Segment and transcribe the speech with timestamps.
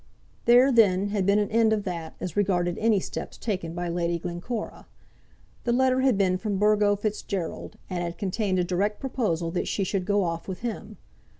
[0.45, 4.17] There, then, had been an end of that, as regarded any steps taken by Lady
[4.17, 4.87] Glencora.
[5.63, 9.83] The letter had been from Burgo Fitzgerald, and had contained a direct proposal that she
[9.83, 10.97] should go off with him.